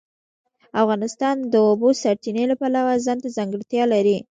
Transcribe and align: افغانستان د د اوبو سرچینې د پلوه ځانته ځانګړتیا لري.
افغانستان 0.81 1.35
د 1.41 1.45
د 1.53 1.55
اوبو 1.69 1.89
سرچینې 2.01 2.43
د 2.47 2.53
پلوه 2.61 2.93
ځانته 3.05 3.27
ځانګړتیا 3.37 3.83
لري. 3.93 4.17